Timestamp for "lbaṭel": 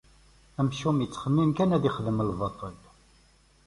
2.29-2.75